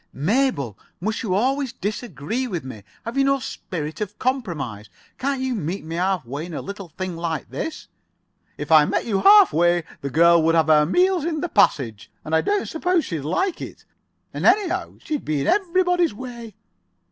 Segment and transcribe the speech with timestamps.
[0.13, 2.81] "Mabel, must you always disagree with me?
[3.05, 4.89] Have you no spirit of compromise?
[5.19, 7.87] Can't you meet me half way in a little thing like this?"
[8.57, 12.09] "If I met you half way the girl would have her meals in the passage.
[12.25, 13.85] And I don't suppose she'd like it,
[14.33, 16.55] and anyhow she'd be in everybody's way."